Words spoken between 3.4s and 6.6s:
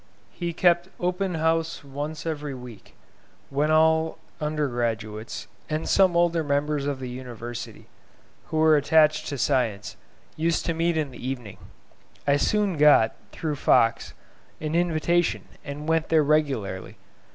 when all undergraduates, and some older